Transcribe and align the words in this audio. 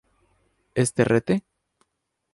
Este 0.83 1.03
rete?? 1.05 1.35